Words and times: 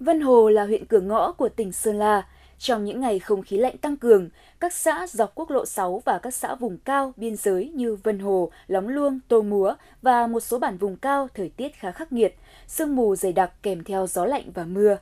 Vân 0.00 0.20
Hồ 0.20 0.48
là 0.48 0.64
huyện 0.64 0.84
cửa 0.84 1.00
ngõ 1.00 1.32
của 1.32 1.48
tỉnh 1.48 1.72
Sơn 1.72 1.98
La. 1.98 2.22
Trong 2.58 2.84
những 2.84 3.00
ngày 3.00 3.18
không 3.18 3.42
khí 3.42 3.56
lạnh 3.56 3.78
tăng 3.78 3.96
cường, 3.96 4.28
các 4.60 4.72
xã 4.72 5.06
dọc 5.06 5.32
quốc 5.34 5.50
lộ 5.50 5.66
6 5.66 6.02
và 6.04 6.18
các 6.18 6.34
xã 6.34 6.54
vùng 6.54 6.78
cao 6.78 7.12
biên 7.16 7.36
giới 7.36 7.70
như 7.74 7.96
Vân 7.96 8.18
Hồ, 8.18 8.50
Lóng 8.66 8.88
Luông, 8.88 9.20
Tô 9.28 9.42
Múa 9.42 9.74
và 10.02 10.26
một 10.26 10.40
số 10.40 10.58
bản 10.58 10.78
vùng 10.78 10.96
cao 10.96 11.28
thời 11.34 11.48
tiết 11.48 11.74
khá 11.74 11.90
khắc 11.90 12.12
nghiệt, 12.12 12.36
sương 12.66 12.96
mù 12.96 13.16
dày 13.16 13.32
đặc 13.32 13.52
kèm 13.62 13.84
theo 13.84 14.06
gió 14.06 14.24
lạnh 14.24 14.50
và 14.54 14.64
mưa. 14.64 14.96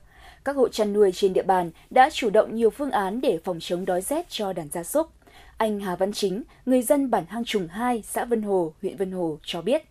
Các 0.45 0.57
hộ 0.57 0.69
chăn 0.69 0.93
nuôi 0.93 1.13
trên 1.13 1.33
địa 1.33 1.43
bàn 1.43 1.71
đã 1.91 2.11
chủ 2.11 2.31
động 2.31 2.55
nhiều 2.55 2.71
phương 2.71 2.91
án 2.91 3.21
để 3.21 3.39
phòng 3.45 3.59
chống 3.61 3.85
đói 3.85 4.01
rét 4.01 4.27
cho 4.29 4.53
đàn 4.53 4.69
gia 4.69 4.85
súc. 4.85 5.09
Anh 5.57 5.81
Hà 5.81 5.97
Văn 5.97 6.13
Chính, 6.13 6.43
người 6.67 6.83
dân 6.83 7.11
bản 7.11 7.25
Hang 7.29 7.45
Trùng 7.45 7.69
2, 7.69 8.03
xã 8.07 8.25
Vân 8.25 8.43
Hồ, 8.43 8.73
huyện 8.83 8.97
Vân 8.97 9.13
Hồ 9.13 9.39
cho 9.43 9.63
biết. 9.63 9.83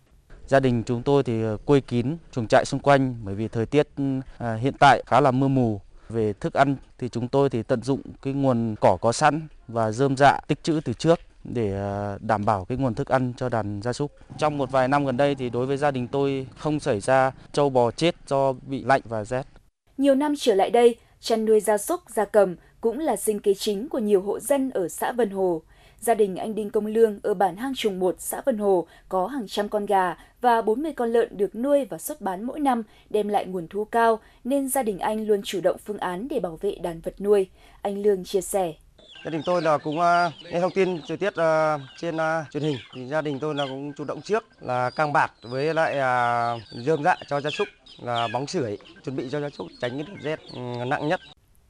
Gia 0.48 0.60
đình 0.60 0.82
chúng 0.86 1.02
tôi 1.02 1.22
thì 1.22 1.42
ờ, 1.42 1.56
quây 1.64 1.80
kín 1.80 2.16
chuồng 2.32 2.46
trại 2.46 2.64
xung 2.64 2.80
quanh 2.80 3.14
bởi 3.24 3.34
vì 3.34 3.48
thời 3.48 3.66
tiết 3.66 3.88
ờ, 4.38 4.56
hiện 4.56 4.74
tại 4.80 5.02
khá 5.06 5.20
là 5.20 5.30
mưa 5.30 5.48
mù. 5.48 5.80
Về 6.08 6.32
thức 6.32 6.54
ăn 6.54 6.76
thì 6.98 7.08
chúng 7.08 7.28
tôi 7.28 7.50
thì 7.50 7.62
tận 7.62 7.82
dụng 7.82 8.00
cái 8.22 8.32
nguồn 8.32 8.74
cỏ 8.80 8.96
có 9.00 9.12
sẵn 9.12 9.48
và 9.68 9.92
rơm 9.92 10.16
dạ 10.16 10.40
tích 10.46 10.62
trữ 10.62 10.80
từ 10.84 10.92
trước 10.92 11.20
để 11.44 11.72
ờ, 11.72 12.18
đảm 12.20 12.44
bảo 12.44 12.64
cái 12.64 12.78
nguồn 12.78 12.94
thức 12.94 13.08
ăn 13.08 13.32
cho 13.36 13.48
đàn 13.48 13.82
gia 13.82 13.92
súc. 13.92 14.12
Trong 14.38 14.58
một 14.58 14.70
vài 14.70 14.88
năm 14.88 15.06
gần 15.06 15.16
đây 15.16 15.34
thì 15.34 15.50
đối 15.50 15.66
với 15.66 15.76
gia 15.76 15.90
đình 15.90 16.08
tôi 16.08 16.46
không 16.58 16.80
xảy 16.80 17.00
ra 17.00 17.32
trâu 17.52 17.70
bò 17.70 17.90
chết 17.90 18.14
do 18.26 18.52
bị 18.52 18.84
lạnh 18.84 19.02
và 19.04 19.24
rét. 19.24 19.46
Nhiều 19.98 20.14
năm 20.14 20.34
trở 20.38 20.54
lại 20.54 20.70
đây, 20.70 20.96
chăn 21.20 21.44
nuôi 21.44 21.60
gia 21.60 21.78
súc, 21.78 22.00
gia 22.10 22.24
cầm 22.24 22.56
cũng 22.80 22.98
là 22.98 23.16
sinh 23.16 23.40
kế 23.40 23.54
chính 23.54 23.88
của 23.88 23.98
nhiều 23.98 24.22
hộ 24.22 24.40
dân 24.40 24.70
ở 24.70 24.88
xã 24.88 25.12
Vân 25.12 25.30
Hồ. 25.30 25.62
Gia 26.00 26.14
đình 26.14 26.36
anh 26.36 26.54
Đinh 26.54 26.70
Công 26.70 26.86
Lương 26.86 27.18
ở 27.22 27.34
bản 27.34 27.56
Hang 27.56 27.74
Trùng 27.74 27.98
1, 27.98 28.14
xã 28.18 28.40
Vân 28.46 28.58
Hồ 28.58 28.86
có 29.08 29.26
hàng 29.26 29.46
trăm 29.48 29.68
con 29.68 29.86
gà 29.86 30.16
và 30.40 30.62
40 30.62 30.92
con 30.92 31.12
lợn 31.12 31.36
được 31.36 31.54
nuôi 31.54 31.84
và 31.84 31.98
xuất 31.98 32.20
bán 32.20 32.44
mỗi 32.44 32.60
năm, 32.60 32.82
đem 33.10 33.28
lại 33.28 33.46
nguồn 33.46 33.68
thu 33.68 33.84
cao, 33.84 34.20
nên 34.44 34.68
gia 34.68 34.82
đình 34.82 34.98
anh 34.98 35.26
luôn 35.26 35.42
chủ 35.42 35.60
động 35.60 35.76
phương 35.84 35.98
án 35.98 36.28
để 36.30 36.40
bảo 36.40 36.58
vệ 36.60 36.74
đàn 36.82 37.00
vật 37.00 37.20
nuôi. 37.20 37.48
Anh 37.82 38.02
Lương 38.02 38.24
chia 38.24 38.40
sẻ. 38.40 38.72
Gia 39.24 39.30
đình 39.30 39.42
tôi 39.44 39.62
là 39.62 39.78
cũng 39.78 39.98
uh, 39.98 40.32
nghe 40.52 40.60
thông 40.60 40.72
tin 40.74 41.00
thời 41.08 41.16
tiết 41.16 41.28
uh, 41.28 41.80
trên 42.00 42.16
uh, 42.16 42.50
truyền 42.50 42.62
hình 42.62 42.76
thì 42.94 43.06
gia 43.06 43.22
đình 43.22 43.38
tôi 43.40 43.54
là 43.54 43.66
cũng 43.66 43.92
chủ 43.92 44.04
động 44.04 44.20
trước 44.20 44.44
là 44.60 44.90
căng 44.90 45.12
bạt 45.12 45.32
với 45.42 45.74
lại 45.74 45.92
uh, 45.94 47.02
dạ 47.04 47.16
cho 47.28 47.40
gia 47.40 47.50
súc 47.50 47.68
là 47.98 48.28
bóng 48.32 48.46
sưởi 48.46 48.78
chuẩn 49.04 49.16
bị 49.16 49.28
cho 49.30 49.40
gia 49.40 49.50
súc 49.50 49.66
tránh 49.80 49.90
cái 49.90 50.06
đợt 50.08 50.22
rét 50.22 50.40
ừ, 50.54 50.60
nặng 50.86 51.08
nhất. 51.08 51.20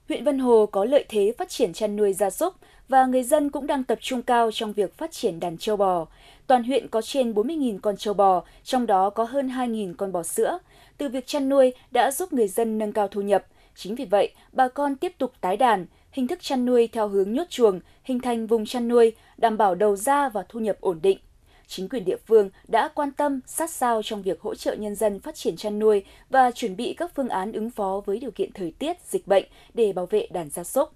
Huyện 0.08 0.24
Vân 0.24 0.38
Hồ 0.38 0.66
có 0.66 0.84
lợi 0.84 1.04
thế 1.08 1.32
phát 1.38 1.48
triển 1.48 1.72
chăn 1.72 1.96
nuôi 1.96 2.12
gia 2.12 2.30
súc 2.30 2.54
và 2.88 3.06
người 3.06 3.22
dân 3.22 3.50
cũng 3.50 3.66
đang 3.66 3.84
tập 3.84 3.98
trung 4.00 4.22
cao 4.22 4.50
trong 4.52 4.72
việc 4.72 4.98
phát 4.98 5.12
triển 5.12 5.40
đàn 5.40 5.58
trâu 5.58 5.76
bò. 5.76 6.06
Toàn 6.46 6.64
huyện 6.64 6.88
có 6.88 7.02
trên 7.02 7.32
40.000 7.32 7.78
con 7.82 7.96
trâu 7.96 8.14
bò, 8.14 8.42
trong 8.64 8.86
đó 8.86 9.10
có 9.10 9.24
hơn 9.24 9.48
2.000 9.48 9.94
con 9.98 10.12
bò 10.12 10.22
sữa. 10.22 10.58
Từ 10.98 11.08
việc 11.08 11.26
chăn 11.26 11.48
nuôi 11.48 11.72
đã 11.90 12.10
giúp 12.10 12.32
người 12.32 12.48
dân 12.48 12.78
nâng 12.78 12.92
cao 12.92 13.08
thu 13.08 13.20
nhập. 13.20 13.46
Chính 13.74 13.94
vì 13.94 14.04
vậy, 14.04 14.30
bà 14.52 14.68
con 14.68 14.96
tiếp 14.96 15.12
tục 15.18 15.32
tái 15.40 15.56
đàn, 15.56 15.86
hình 16.10 16.28
thức 16.28 16.38
chăn 16.42 16.64
nuôi 16.64 16.88
theo 16.92 17.08
hướng 17.08 17.32
nhốt 17.32 17.50
chuồng, 17.50 17.80
hình 18.02 18.20
thành 18.20 18.46
vùng 18.46 18.66
chăn 18.66 18.88
nuôi, 18.88 19.12
đảm 19.36 19.56
bảo 19.56 19.74
đầu 19.74 19.96
ra 19.96 20.28
và 20.28 20.44
thu 20.48 20.60
nhập 20.60 20.76
ổn 20.80 20.98
định 21.02 21.18
chính 21.68 21.88
quyền 21.88 22.04
địa 22.04 22.16
phương 22.26 22.50
đã 22.68 22.88
quan 22.94 23.12
tâm 23.12 23.40
sát 23.46 23.70
sao 23.70 24.02
trong 24.04 24.22
việc 24.22 24.40
hỗ 24.40 24.54
trợ 24.54 24.74
nhân 24.74 24.94
dân 24.94 25.20
phát 25.20 25.34
triển 25.34 25.56
chăn 25.56 25.78
nuôi 25.78 26.04
và 26.30 26.50
chuẩn 26.50 26.76
bị 26.76 26.94
các 26.94 27.12
phương 27.14 27.28
án 27.28 27.52
ứng 27.52 27.70
phó 27.70 28.02
với 28.06 28.18
điều 28.18 28.30
kiện 28.30 28.52
thời 28.52 28.72
tiết, 28.78 28.96
dịch 29.08 29.26
bệnh 29.26 29.44
để 29.74 29.92
bảo 29.92 30.06
vệ 30.06 30.26
đàn 30.30 30.50
gia 30.50 30.64
súc. 30.64 30.88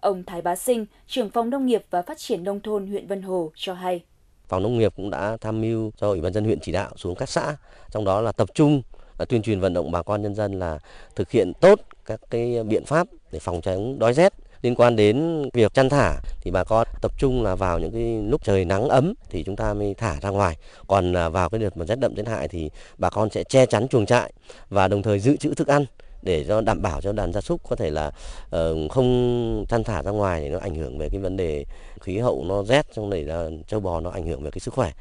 Ông 0.00 0.24
Thái 0.24 0.42
Bá 0.42 0.56
Sinh, 0.56 0.86
trưởng 1.06 1.30
phòng 1.30 1.50
nông 1.50 1.66
nghiệp 1.66 1.84
và 1.90 2.02
phát 2.02 2.18
triển 2.18 2.44
nông 2.44 2.60
thôn 2.60 2.86
huyện 2.86 3.06
Vân 3.06 3.22
Hồ 3.22 3.52
cho 3.54 3.74
hay. 3.74 4.04
Phòng 4.48 4.62
nông 4.62 4.78
nghiệp 4.78 4.92
cũng 4.96 5.10
đã 5.10 5.36
tham 5.40 5.60
mưu 5.60 5.90
cho 5.96 6.08
Ủy 6.08 6.20
ban 6.20 6.32
dân 6.32 6.44
huyện 6.44 6.60
chỉ 6.60 6.72
đạo 6.72 6.90
xuống 6.96 7.14
các 7.14 7.28
xã, 7.28 7.56
trong 7.90 8.04
đó 8.04 8.20
là 8.20 8.32
tập 8.32 8.48
trung 8.54 8.82
tuyên 9.28 9.42
truyền 9.42 9.60
vận 9.60 9.74
động 9.74 9.90
bà 9.90 10.02
con 10.02 10.22
nhân 10.22 10.34
dân 10.34 10.58
là 10.58 10.78
thực 11.16 11.30
hiện 11.30 11.52
tốt 11.60 11.80
các 12.04 12.20
cái 12.30 12.64
biện 12.64 12.84
pháp 12.84 13.06
để 13.32 13.38
phòng 13.38 13.60
tránh 13.60 13.98
đói 13.98 14.14
rét 14.14 14.34
liên 14.62 14.74
quan 14.74 14.96
đến 14.96 15.42
việc 15.52 15.74
chăn 15.74 15.88
thả 15.88 16.16
thì 16.40 16.50
bà 16.50 16.64
con 16.64 16.86
tập 17.02 17.12
trung 17.18 17.42
là 17.42 17.54
vào 17.54 17.78
những 17.78 17.92
cái 17.92 18.22
lúc 18.30 18.44
trời 18.44 18.64
nắng 18.64 18.88
ấm 18.88 19.14
thì 19.30 19.42
chúng 19.42 19.56
ta 19.56 19.74
mới 19.74 19.94
thả 19.94 20.20
ra 20.20 20.30
ngoài 20.30 20.56
còn 20.86 21.16
à, 21.16 21.28
vào 21.28 21.50
cái 21.50 21.58
đợt 21.58 21.76
mà 21.76 21.84
rét 21.84 21.98
đậm 21.98 22.14
rét 22.14 22.28
hại 22.28 22.48
thì 22.48 22.70
bà 22.98 23.10
con 23.10 23.30
sẽ 23.30 23.44
che 23.44 23.66
chắn 23.66 23.88
chuồng 23.88 24.06
trại 24.06 24.32
và 24.68 24.88
đồng 24.88 25.02
thời 25.02 25.18
dự 25.18 25.36
trữ 25.36 25.54
thức 25.54 25.68
ăn 25.68 25.84
để 26.22 26.44
cho 26.48 26.60
đảm 26.60 26.82
bảo 26.82 27.00
cho 27.00 27.12
đàn 27.12 27.32
gia 27.32 27.40
súc 27.40 27.68
có 27.68 27.76
thể 27.76 27.90
là 27.90 28.10
uh, 28.56 28.90
không 28.90 29.64
chăn 29.68 29.84
thả 29.84 30.02
ra 30.02 30.10
ngoài 30.10 30.42
để 30.42 30.48
nó 30.48 30.58
ảnh 30.58 30.74
hưởng 30.74 30.98
về 30.98 31.08
cái 31.12 31.20
vấn 31.20 31.36
đề 31.36 31.64
khí 32.00 32.18
hậu 32.18 32.44
nó 32.44 32.62
rét 32.62 32.86
trong 32.94 33.10
này 33.10 33.24
là 33.24 33.48
châu 33.66 33.80
bò 33.80 34.00
nó 34.00 34.10
ảnh 34.10 34.26
hưởng 34.26 34.42
về 34.42 34.50
cái 34.50 34.60
sức 34.60 34.74
khỏe. 34.74 34.92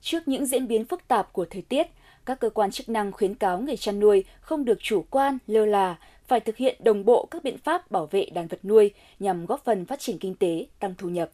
Trước 0.00 0.28
những 0.28 0.46
diễn 0.46 0.68
biến 0.68 0.84
phức 0.84 1.08
tạp 1.08 1.32
của 1.32 1.46
thời 1.50 1.62
tiết, 1.62 1.86
các 2.26 2.40
cơ 2.40 2.50
quan 2.50 2.70
chức 2.70 2.88
năng 2.88 3.12
khuyến 3.12 3.34
cáo 3.34 3.58
người 3.58 3.76
chăn 3.76 4.00
nuôi 4.00 4.24
không 4.40 4.64
được 4.64 4.78
chủ 4.80 5.04
quan, 5.10 5.38
lơ 5.46 5.66
là, 5.66 5.96
phải 6.26 6.40
thực 6.40 6.56
hiện 6.56 6.76
đồng 6.84 7.04
bộ 7.04 7.28
các 7.30 7.44
biện 7.44 7.58
pháp 7.58 7.90
bảo 7.90 8.06
vệ 8.06 8.26
đàn 8.32 8.46
vật 8.46 8.64
nuôi 8.64 8.90
nhằm 9.18 9.46
góp 9.46 9.64
phần 9.64 9.84
phát 9.84 10.00
triển 10.00 10.18
kinh 10.18 10.34
tế, 10.34 10.66
tăng 10.80 10.94
thu 10.98 11.08
nhập. 11.08 11.30